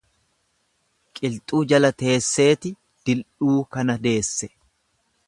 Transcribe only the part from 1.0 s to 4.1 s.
Qilxuu jala teesseeti dildhuu kana